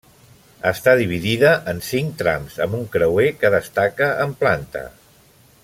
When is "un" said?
2.79-2.89